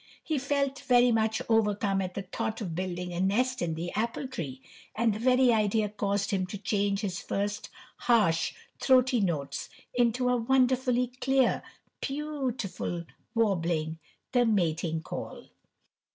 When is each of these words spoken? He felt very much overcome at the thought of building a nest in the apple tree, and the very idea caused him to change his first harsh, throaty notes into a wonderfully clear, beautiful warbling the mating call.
He 0.23 0.39
felt 0.39 0.79
very 0.79 1.11
much 1.11 1.43
overcome 1.47 2.01
at 2.01 2.15
the 2.15 2.23
thought 2.23 2.59
of 2.59 2.73
building 2.73 3.13
a 3.13 3.19
nest 3.19 3.61
in 3.61 3.75
the 3.75 3.91
apple 3.93 4.27
tree, 4.27 4.63
and 4.95 5.13
the 5.13 5.19
very 5.19 5.53
idea 5.53 5.89
caused 5.89 6.31
him 6.31 6.47
to 6.47 6.57
change 6.57 7.01
his 7.01 7.19
first 7.21 7.69
harsh, 7.97 8.55
throaty 8.79 9.19
notes 9.21 9.69
into 9.93 10.27
a 10.29 10.37
wonderfully 10.37 11.09
clear, 11.21 11.61
beautiful 12.01 13.05
warbling 13.35 13.99
the 14.31 14.43
mating 14.43 15.03
call. 15.03 15.45